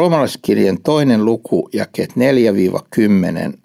[0.00, 3.58] roomalaiskirjan toinen luku, jakeet 4-10,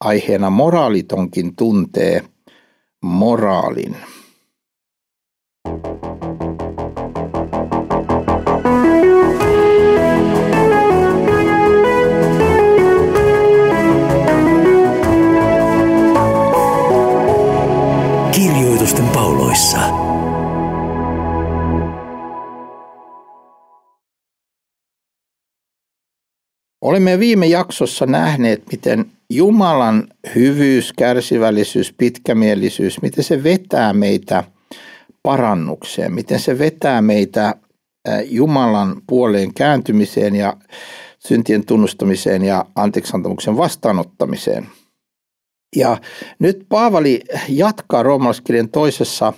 [0.00, 2.22] aiheena moraalitonkin tuntee
[3.02, 3.96] moraalin.
[26.84, 34.44] Olemme viime jaksossa nähneet, miten Jumalan hyvyys, kärsivällisyys, pitkämielisyys, miten se vetää meitä
[35.22, 37.54] parannukseen, miten se vetää meitä
[38.24, 40.56] Jumalan puoleen kääntymiseen ja
[41.18, 44.66] syntien tunnustamiseen ja anteeksantamuksen vastaanottamiseen.
[45.76, 45.96] Ja
[46.38, 49.32] nyt Paavali jatkaa roomalaiskirjan toisessa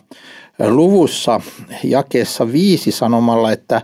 [0.58, 1.40] luvussa
[1.84, 3.82] jakeessa viisi sanomalla, että,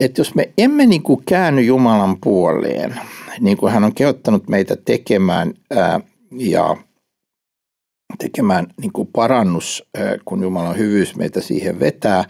[0.00, 3.00] että jos me emme niin kuin käänny Jumalan puoleen,
[3.40, 6.00] niin kuin hän on kehottanut meitä tekemään ää,
[6.38, 6.76] ja
[8.18, 12.24] tekemään niin kuin parannus, ää, kun Jumalan hyvyys meitä siihen vetää,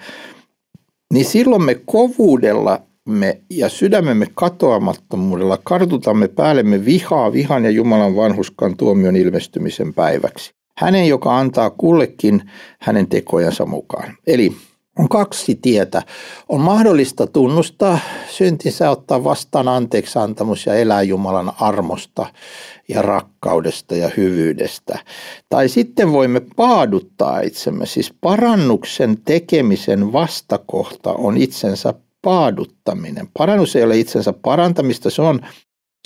[1.13, 8.77] niin silloin me kovuudella me ja sydämemme katoamattomuudella kartutamme päällemme vihaa vihan ja Jumalan vanhuskan
[8.77, 10.51] tuomion ilmestymisen päiväksi.
[10.79, 14.17] Hänen, joka antaa kullekin hänen tekojansa mukaan.
[14.27, 14.57] Eli
[14.99, 16.03] on kaksi tietä.
[16.49, 17.99] On mahdollista tunnustaa
[18.31, 22.27] syntinsä, ottaa vastaan anteeksi antamus ja elää Jumalan armosta
[22.89, 24.99] ja rakkaudesta ja hyvyydestä.
[25.49, 33.29] Tai sitten voimme paaduttaa itsemme, siis parannuksen tekemisen vastakohta on itsensä paaduttaminen.
[33.39, 35.41] Parannus ei ole itsensä parantamista, se on,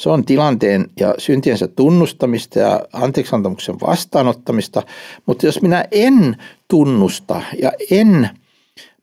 [0.02, 4.82] se on tilanteen ja syntiensä tunnustamista ja anteeksiantamuksen vastaanottamista.
[5.26, 6.36] Mutta jos minä en
[6.68, 8.30] tunnusta ja en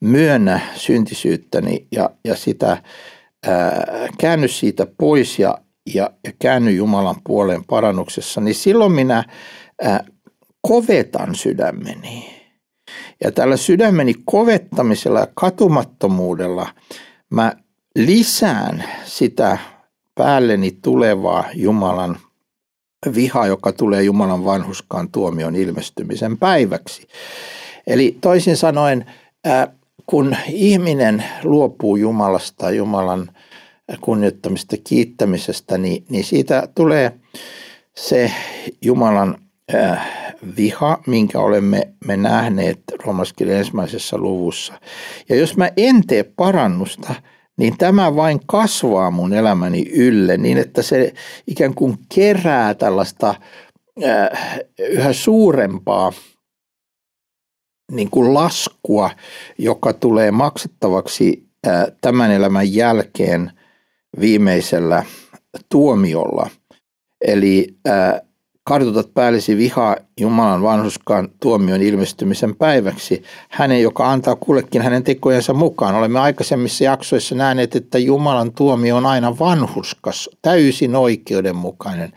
[0.02, 2.78] myönnä syntisyyttäni ja, ja sitä
[3.48, 5.58] ää, käänny siitä pois ja,
[5.94, 9.24] ja, ja käänny Jumalan puoleen parannuksessa, niin silloin minä
[9.82, 10.06] ää,
[10.62, 12.36] kovetan sydämeni.
[13.24, 16.68] Ja tällä sydämeni kovettamisella ja katumattomuudella
[17.30, 17.54] mä
[17.96, 19.58] lisään sitä
[20.16, 22.20] päälleni tulevaa Jumalan
[23.16, 27.08] vihaa, joka tulee Jumalan vanhuskaan tuomion ilmestymisen päiväksi.
[27.88, 29.06] Eli toisin sanoen,
[30.06, 33.30] kun ihminen luopuu Jumalasta, Jumalan
[34.02, 37.12] kunnioittamista, kiittämisestä, niin, niin siitä tulee
[37.96, 38.32] se
[38.82, 39.38] Jumalan
[39.76, 40.08] äh,
[40.58, 44.74] viha, minkä olemme me nähneet Roomaskirjan ensimmäisessä luvussa.
[45.30, 47.16] Ja jos mä en tee parannusta,
[47.58, 51.14] niin tämä vain kasvaa mun elämäni ylle niin, että se
[51.48, 53.36] ikään kuin kerää tällaista
[54.04, 56.14] äh, yhä suurempaa
[57.92, 59.10] niin kuin laskua,
[59.58, 61.48] joka tulee maksettavaksi
[62.02, 63.52] tämän elämän jälkeen
[64.20, 65.04] viimeisellä
[65.70, 66.50] tuomiolla.
[67.28, 67.76] Eli
[68.64, 75.96] kartutat päällesi vihaa Jumalan vanhuskaan tuomion ilmestymisen päiväksi, hänen, joka antaa kullekin hänen tekojensa mukaan.
[75.96, 82.14] Olemme aikaisemmissa jaksoissa nähneet, että Jumalan tuomio on aina vanhuskas, täysin oikeudenmukainen,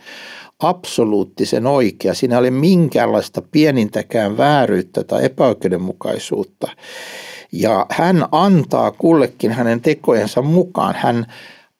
[0.59, 2.13] absoluuttisen oikea.
[2.13, 6.67] Siinä ei ole minkäänlaista pienintäkään vääryyttä tai epäoikeudenmukaisuutta.
[7.51, 10.95] Ja hän antaa kullekin hänen tekojensa mukaan.
[10.95, 11.25] Hän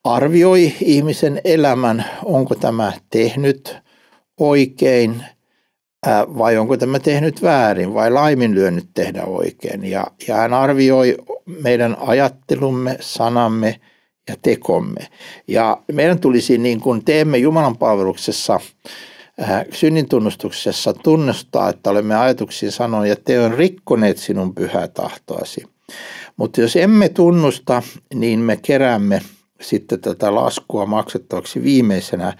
[0.03, 3.75] arvioi ihmisen elämän, onko tämä tehnyt–
[4.39, 5.23] oikein
[6.37, 9.85] vai onko tämä tehnyt väärin vai laiminlyönyt tehdä oikein.
[9.85, 11.17] Ja, ja hän arvioi
[11.61, 13.79] meidän ajattelumme, sanamme
[14.29, 15.07] ja tekomme.
[15.47, 18.59] Ja meidän tulisi niin kuin teemme Jumalan palveluksessa
[19.73, 25.63] synnintunnustuksessa tunnustaa, että olemme ajatuksiin sanoneet, että te on rikkoneet sinun pyhää tahtoasi.
[26.37, 29.21] Mutta jos emme tunnusta, niin me keräämme
[29.61, 32.33] sitten tätä laskua maksettavaksi viimeisenä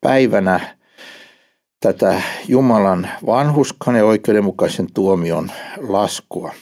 [0.00, 0.76] päivänä
[1.80, 6.54] tätä Jumalan vanhuskan ja oikeudenmukaisen tuomion laskua.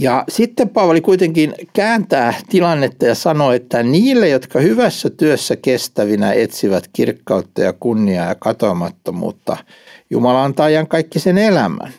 [0.00, 6.90] Ja sitten Paavali kuitenkin kääntää tilannetta ja sanoo, että niille, jotka hyvässä työssä kestävinä etsivät
[6.92, 9.56] kirkkautta ja kunniaa ja katoamattomuutta,
[10.10, 11.94] Jumala antaa ajan kaikki sen elämän.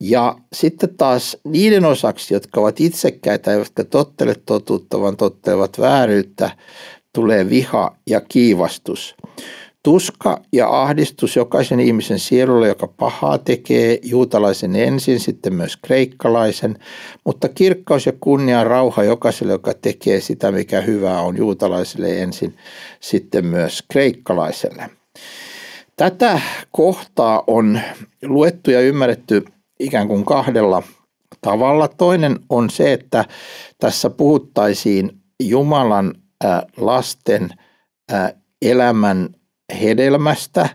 [0.00, 6.50] Ja sitten taas niiden osaksi, jotka ovat itsekkäitä eivätkä tottele totuutta, vaan tottelevat vääryyttä,
[7.12, 9.14] tulee viha ja kiivastus.
[9.84, 16.78] Tuska ja ahdistus jokaisen ihmisen sielulle, joka pahaa tekee, juutalaisen ensin, sitten myös kreikkalaisen,
[17.24, 22.56] mutta kirkkaus ja kunnia rauha jokaiselle, joka tekee sitä, mikä hyvää on juutalaiselle ensin,
[23.00, 24.90] sitten myös kreikkalaiselle.
[25.96, 26.40] Tätä
[26.70, 27.80] kohtaa on
[28.22, 29.44] luettu ja ymmärretty
[29.80, 30.82] ikään kuin kahdella
[31.40, 31.88] tavalla.
[31.88, 33.24] Toinen on se, että
[33.78, 35.10] tässä puhuttaisiin
[35.42, 36.14] Jumalan
[36.76, 37.50] lasten
[38.62, 39.28] elämän
[39.82, 40.68] hedelmästä,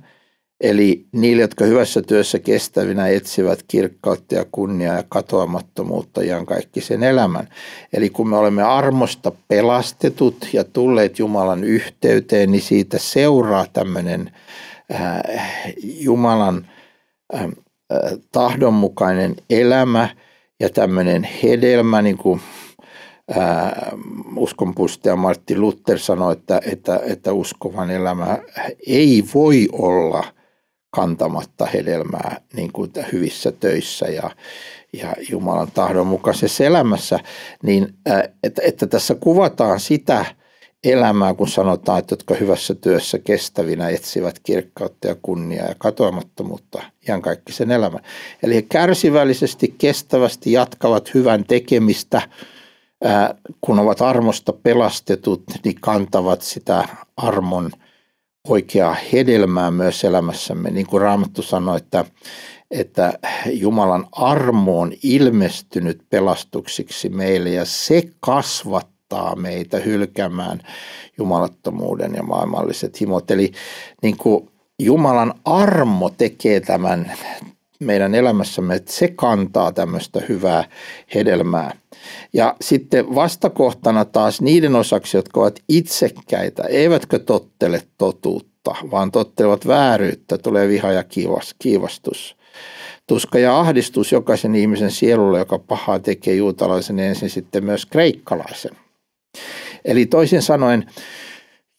[0.61, 7.03] eli niille, jotka hyvässä työssä kestävinä etsivät kirkkautta ja kunniaa ja katoamattomuutta ja kaikki sen
[7.03, 7.47] elämän.
[7.93, 14.31] Eli kun me olemme armosta pelastetut ja tulleet Jumalan yhteyteen, niin siitä seuraa tämmöinen
[15.83, 16.67] Jumalan
[18.31, 20.09] tahdonmukainen elämä
[20.59, 22.41] ja tämmöinen hedelmä, niin kuin
[24.35, 28.37] uskonpuistaja Martti Luther sanoi, että, että, että uskovan elämä
[28.87, 30.23] ei voi olla
[30.91, 34.31] kantamatta hedelmää niin kuin hyvissä töissä ja,
[34.93, 37.19] ja Jumalan tahdon mukaisessa elämässä,
[37.63, 37.93] niin
[38.43, 40.25] että, että tässä kuvataan sitä
[40.83, 47.21] elämää, kun sanotaan, että jotka hyvässä työssä kestävinä etsivät kirkkautta ja kunniaa ja katoamattomuutta ihan
[47.21, 48.01] kaikki sen elämän.
[48.43, 52.21] Eli he kärsivällisesti, kestävästi jatkavat hyvän tekemistä–
[53.61, 56.87] kun ovat armosta pelastetut, niin kantavat sitä
[57.17, 57.71] armon
[58.47, 60.71] oikeaa hedelmää myös elämässämme.
[60.71, 62.05] Niin kuin Raamattu sanoi, että,
[62.71, 63.19] että
[63.51, 70.61] Jumalan armo on ilmestynyt pelastuksiksi meille ja se kasvattaa meitä hylkäämään
[71.17, 73.31] jumalattomuuden ja maailmalliset himot.
[73.31, 73.51] Eli
[74.03, 74.49] niin kuin
[74.79, 77.11] Jumalan armo tekee tämän
[77.79, 80.63] meidän elämässämme, että se kantaa tämmöistä hyvää
[81.15, 81.75] hedelmää.
[82.33, 90.37] Ja sitten vastakohtana taas niiden osaksi, jotka ovat itsekkäitä, eivätkö tottele totuutta, vaan tottelevat vääryyttä,
[90.37, 91.03] tulee viha ja
[91.59, 92.37] kiivastus.
[93.07, 98.71] Tuska ja ahdistus jokaisen ihmisen sielulle, joka pahaa tekee juutalaisen ensin sitten myös kreikkalaisen.
[99.85, 100.85] Eli toisin sanoen,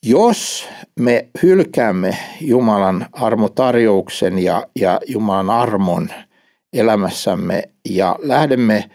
[0.02, 0.68] jos
[1.00, 6.08] me hylkäämme Jumalan armotarjouksen ja, ja Jumalan armon
[6.72, 8.90] elämässämme ja lähdemme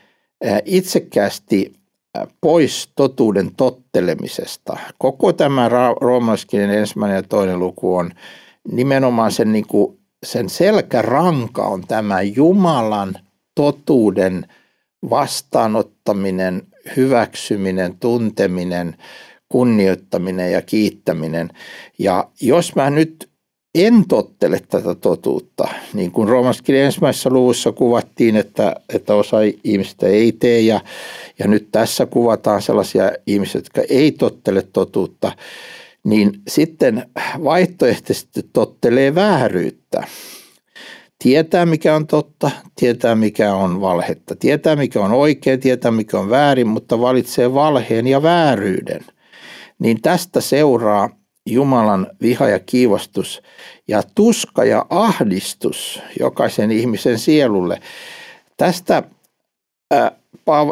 [0.66, 1.74] itsekkäästi
[2.42, 4.78] pois totuuden tottelemisesta.
[4.98, 5.70] Koko tämä
[6.02, 8.12] roomalaiskirjan ensimmäinen ja toinen luku on
[8.72, 13.16] nimenomaan sen, niin kuin, sen selkäranka on tämä Jumalan
[13.56, 14.46] totuuden
[15.10, 16.62] vastaanottaminen,
[16.98, 18.96] hyväksyminen, tunteminen,
[19.50, 21.50] kunnioittaminen ja kiittäminen.
[22.00, 23.30] Ja jos mä nyt
[23.76, 30.32] en tottele tätä totuutta, niin kuin Roomaskirjan ensimmäisessä luvussa kuvattiin, että, että osa ihmistä ei
[30.32, 30.82] tee ja,
[31.40, 35.32] ja nyt tässä kuvataan sellaisia ihmisiä, jotka ei tottele totuutta,
[36.04, 37.06] niin sitten
[37.44, 40.04] vaihtoehtoisesti tottelee vääryyttä.
[41.24, 46.30] Tietää mikä on totta, tietää mikä on valhetta, tietää mikä on oikein, tietää mikä on
[46.30, 49.06] väärin, mutta valitsee valheen ja vääryyden–
[49.80, 51.10] niin tästä seuraa
[51.50, 53.42] Jumalan viha ja kiivastus
[53.88, 57.82] ja tuska ja ahdistus jokaisen ihmisen sielulle.
[58.58, 59.04] Tästä
[59.92, 60.12] ää,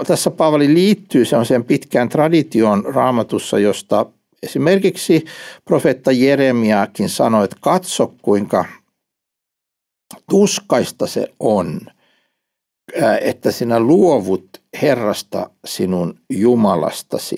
[0.07, 4.05] tässä Paavali liittyy sen pitkään traditioon raamatussa, josta
[4.44, 5.25] esimerkiksi
[5.65, 8.65] profeetta Jeremiakin sanoi, että katso kuinka
[10.29, 11.79] tuskaista se on,
[13.21, 17.35] että sinä luovut Herrasta sinun Jumalastasi.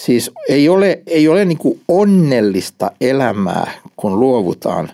[0.00, 4.90] Siis ei ole, ei ole niin kuin onnellista elämää, kun luovutaan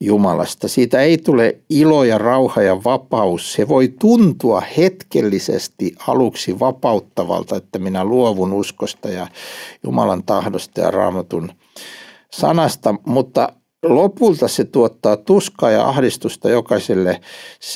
[0.00, 0.68] Jumalasta.
[0.68, 3.52] Siitä ei tule ilo ja rauha ja vapaus.
[3.52, 9.26] Se voi tuntua hetkellisesti aluksi vapauttavalta, että minä luovun uskosta ja
[9.84, 11.52] Jumalan tahdosta ja raamatun
[12.32, 13.48] sanasta, mutta
[13.82, 17.20] lopulta se tuottaa tuskaa ja ahdistusta jokaiselle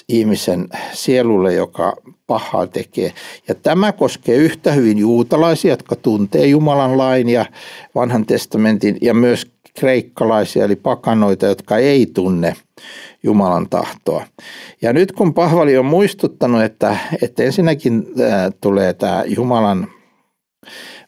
[0.08, 1.96] ihmisen sielulle, joka
[2.26, 3.12] pahaa tekee.
[3.48, 7.46] Ja tämä koskee yhtä hyvin juutalaisia, jotka tuntee Jumalan lain ja
[7.94, 9.46] vanhan testamentin, ja myös
[9.78, 12.54] kreikkalaisia, eli pakanoita, jotka ei tunne
[13.22, 14.26] Jumalan tahtoa.
[14.82, 18.06] Ja nyt kun Pahvali on muistuttanut, että, että ensinnäkin
[18.60, 19.88] tulee tämä Jumalan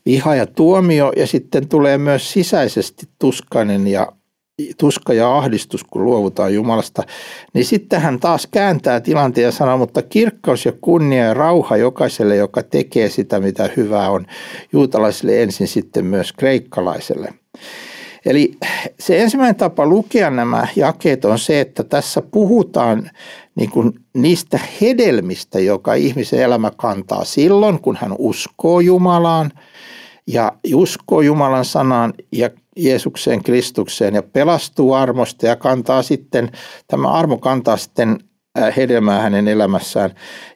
[0.06, 4.12] viha ja tuomio, ja sitten tulee myös sisäisesti tuskainen ja
[4.78, 7.02] tuska ja ahdistus, kun luovutaan Jumalasta,
[7.54, 12.36] niin sitten hän taas kääntää tilanteen ja sanoo, mutta kirkkaus ja kunnia ja rauha jokaiselle,
[12.36, 14.26] joka tekee sitä, mitä hyvää on
[14.72, 17.34] juutalaisille ensin sitten myös kreikkalaiselle.
[18.26, 18.54] Eli
[19.00, 23.10] se ensimmäinen tapa lukea nämä jakeet on se, että tässä puhutaan
[23.54, 29.50] niin kuin niistä hedelmistä, joka ihmisen elämä kantaa silloin, kun hän uskoo Jumalaan
[30.26, 36.50] ja uskoo Jumalan sanaan ja Jeesukseen, Kristukseen ja pelastuu armosta ja kantaa sitten,
[36.86, 38.18] tämä armo kantaa sitten
[38.58, 40.10] äh, hedelmää hänen elämässään.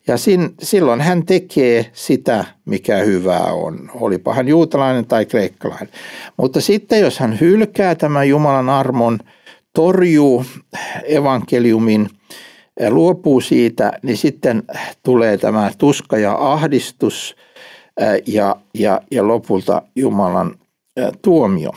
[0.07, 5.88] Ja sin, silloin hän tekee sitä, mikä hyvää on, olipa hän juutalainen tai kreikkalainen.
[6.37, 9.19] Mutta sitten jos hän hylkää tämän Jumalan armon,
[9.75, 10.45] torjuu
[11.05, 12.09] evankeliumin,
[12.88, 14.62] luopuu siitä, niin sitten
[15.02, 17.35] tulee tämä tuska ja ahdistus–
[18.26, 20.55] ja, ja, ja lopulta Jumalan
[21.23, 21.71] tuomio.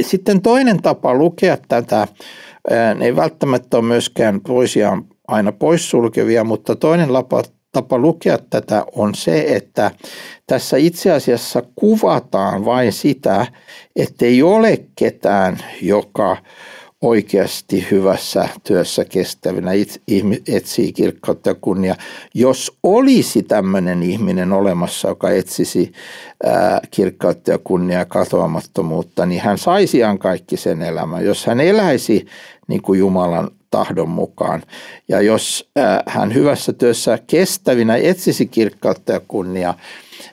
[0.00, 2.08] Sitten toinen tapa lukea tätä,
[2.94, 7.42] ne ei välttämättä ole myöskään toisiaan aina poissulkevia, mutta toinen tapa,
[7.72, 9.90] tapa lukea tätä on se, että
[10.46, 13.46] tässä itse asiassa kuvataan vain sitä,
[13.96, 16.36] että ei ole ketään, joka
[17.02, 19.70] oikeasti hyvässä työssä kestävinä
[20.48, 21.96] etsii kirkkautta ja kunnia.
[22.34, 25.92] Jos olisi tämmöinen ihminen olemassa, joka etsisi
[26.90, 31.24] kirkkautta ja kunnia ja katoamattomuutta, niin hän saisi kaikki sen elämän.
[31.24, 32.26] Jos hän eläisi
[32.68, 34.62] niin kuin Jumalan tahdon mukaan.
[35.08, 35.70] Ja jos
[36.06, 39.74] hän hyvässä työssä kestävinä etsisi kirkkautta ja kunnia,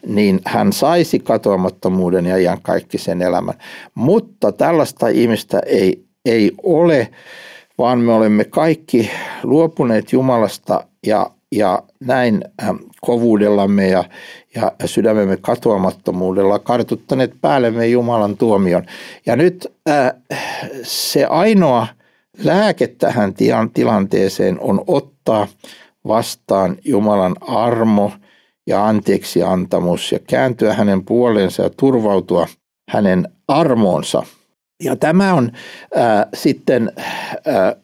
[0.07, 3.55] niin hän saisi katoamattomuuden ja kaikki sen elämän.
[3.95, 7.11] Mutta tällaista ihmistä ei ei ole,
[7.77, 9.11] vaan me olemme kaikki
[9.43, 14.03] luopuneet Jumalasta ja, ja näin ähm, kovuudellamme ja,
[14.55, 18.85] ja sydämemme katoamattomuudella kartuttaneet päällemme Jumalan tuomion.
[19.25, 20.11] Ja nyt äh,
[20.83, 21.87] se ainoa
[22.43, 23.33] lääke tähän
[23.73, 25.47] tilanteeseen on ottaa
[26.07, 28.11] vastaan Jumalan armo
[28.67, 32.47] ja anteeksi antamus ja kääntyä hänen puoleensa ja turvautua
[32.89, 34.23] hänen armoonsa–
[34.83, 35.51] ja tämä on
[35.97, 36.91] äh, sitten
[37.47, 37.75] äh,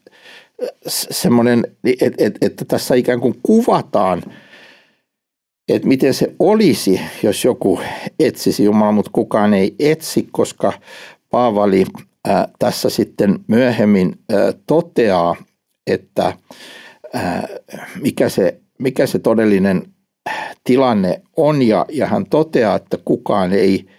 [0.88, 1.63] semmoinen,
[2.01, 4.24] että et, että tässä ikään kuin kuvataan,
[5.69, 7.79] että miten se olisi, jos joku
[8.19, 8.63] etsisi.
[8.63, 10.74] Jumalaa, mutta kukaan ei etsi, koska
[11.29, 11.86] Paavali
[12.29, 15.36] äh, tässä sitten myöhemmin äh, toteaa,
[15.88, 16.33] että
[17.15, 17.43] äh,
[18.01, 19.83] mikä, se, mikä se todellinen
[20.63, 23.86] tilanne on, ja, ja hän toteaa, että kukaan ei–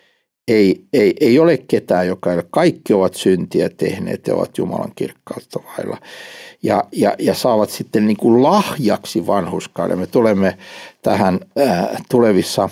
[0.48, 2.44] ei, ei, ei ole ketään, joka ei ole.
[2.50, 5.98] Kaikki ovat syntiä tehneet ja ovat Jumalan kirkkautta vailla.
[6.62, 9.98] Ja, ja, ja saavat sitten niin kuin lahjaksi vanhuskauden.
[9.98, 10.58] Me tulemme
[11.02, 12.68] tähän ää, tulevissa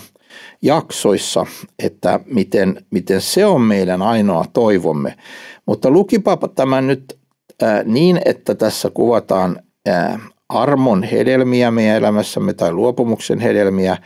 [0.61, 1.45] jaksoissa,
[1.79, 5.17] että miten, miten se on meidän ainoa toivomme.
[5.65, 7.17] Mutta lukipa tämän nyt
[7.61, 13.97] ää, niin, että tässä kuvataan ää, armon hedelmiä meidän elämässämme tai luopumuksen hedelmiä–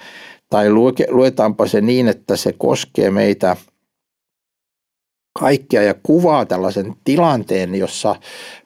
[0.50, 0.70] tai
[1.10, 3.56] luetaanpa se niin, että se koskee meitä
[5.40, 8.16] kaikkia ja kuvaa tällaisen tilanteen, jossa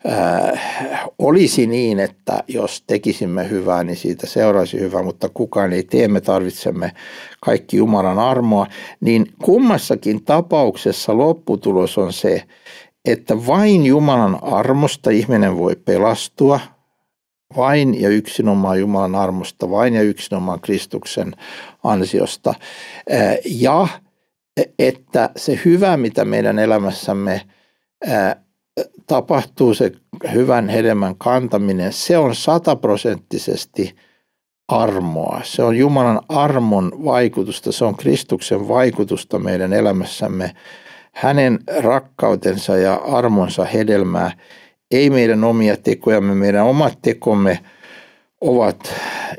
[0.10, 6.08] äh, olisi niin, että jos tekisimme hyvää, niin siitä seuraisi hyvää, mutta kukaan ei tee,
[6.08, 6.92] me tarvitsemme
[7.46, 8.68] kaikki Jumalan armoa,
[9.02, 12.44] niin kummassakin tapauksessa lopputulos on se,
[13.06, 16.60] että vain Jumalan armosta ihminen voi pelastua–
[17.58, 21.36] vain ja yksinomaan Jumalan armosta, vain ja yksinomaan Kristuksen
[21.84, 22.54] ansiosta.
[23.46, 23.88] Ja
[24.80, 27.42] että se hyvä, mitä meidän elämässämme
[29.08, 29.92] tapahtuu, se
[30.34, 33.96] hyvän hedelmän kantaminen, se on sataprosenttisesti
[34.68, 35.42] armoa.
[35.44, 40.56] Se on Jumalan armon vaikutusta, se on Kristuksen vaikutusta meidän elämässämme,
[41.12, 44.32] hänen rakkautensa ja armonsa hedelmää
[44.92, 47.60] ei meidän omia tekojamme, meidän omat tekomme
[48.42, 48.94] ovat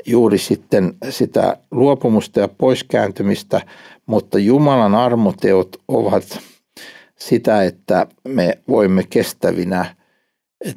[0.05, 3.61] juuri sitten sitä luopumusta ja poiskääntymistä,
[4.05, 6.39] mutta Jumalan armoteot ovat
[7.17, 9.95] sitä, että me voimme kestävinä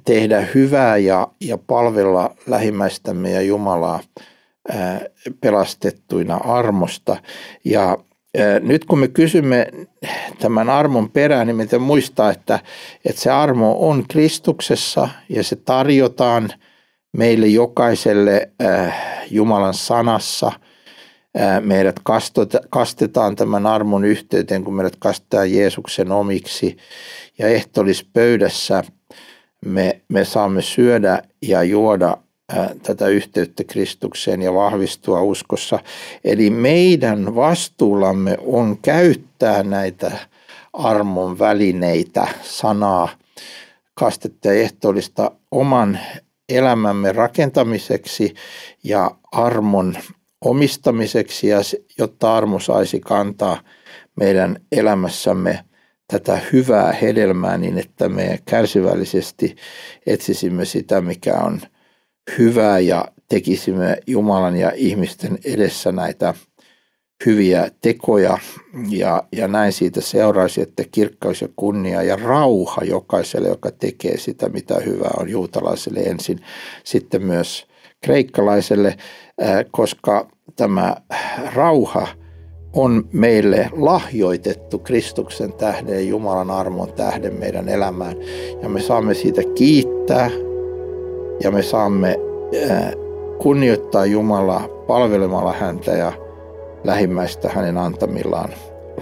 [0.04, 4.00] tehdä hyvää ja, ja palvella lähimmäistämme ja Jumalaa
[5.40, 7.16] pelastettuina armosta.
[7.64, 7.98] Ja
[8.60, 9.66] nyt kun me kysymme
[10.38, 12.58] tämän armon perään, niin meidän muistaa, että,
[13.04, 16.48] että se armo on Kristuksessa ja se tarjotaan
[17.12, 18.50] meille jokaiselle
[19.30, 20.52] Jumalan sanassa.
[21.60, 22.00] Meidät
[22.70, 26.76] kastetaan tämän armon yhteyteen, kun meidät kastetaan Jeesuksen omiksi.
[27.38, 28.84] Ja ehtolispöydässä
[29.64, 32.16] me, me saamme syödä ja juoda
[32.82, 35.78] tätä yhteyttä Kristukseen ja vahvistua uskossa.
[36.24, 40.10] Eli meidän vastuullamme on käyttää näitä
[40.72, 43.08] armon välineitä, sanaa,
[43.94, 45.98] kastetta ja ehtoollista oman
[46.48, 48.34] elämämme rakentamiseksi
[48.84, 49.96] ja armon
[50.44, 51.58] omistamiseksi, ja
[51.98, 53.60] jotta armo saisi kantaa
[54.16, 55.64] meidän elämässämme
[56.08, 59.56] tätä hyvää hedelmää niin, että me kärsivällisesti
[60.06, 61.60] etsisimme sitä, mikä on–
[62.38, 66.34] hyvää ja tekisimme Jumalan ja ihmisten edessä näitä
[67.26, 68.38] hyviä tekoja
[68.88, 74.48] ja, ja näin siitä seuraisi, että kirkkaus ja kunnia ja rauha jokaiselle, joka tekee sitä,
[74.48, 76.40] mitä hyvää on juutalaiselle ensin,
[76.84, 77.66] sitten myös
[78.04, 78.96] kreikkalaiselle,
[79.70, 80.96] koska tämä
[81.54, 82.08] rauha
[82.72, 88.16] on meille lahjoitettu Kristuksen tähden Jumalan armon tähden meidän elämään.
[88.62, 90.30] Ja me saamme siitä kiittää
[91.40, 92.20] ja me saamme
[93.38, 96.12] kunnioittaa Jumalaa palvelemalla häntä ja
[96.84, 98.50] lähimmäistä hänen antamillaan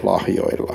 [0.03, 0.75] lahjoilla.